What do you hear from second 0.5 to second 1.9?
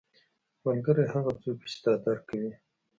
ملګری هغه څوک وي چې